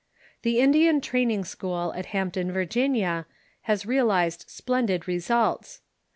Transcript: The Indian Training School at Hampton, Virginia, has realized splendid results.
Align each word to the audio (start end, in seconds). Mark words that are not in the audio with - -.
The 0.41 0.59
Indian 0.59 0.99
Training 0.99 1.43
School 1.45 1.93
at 1.95 2.07
Hampton, 2.07 2.51
Virginia, 2.51 3.27
has 3.69 3.85
realized 3.85 4.45
splendid 4.49 5.07
results. 5.07 5.81